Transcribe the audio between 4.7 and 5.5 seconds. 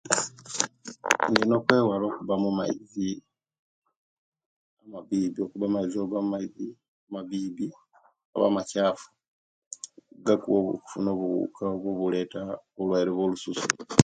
amabibi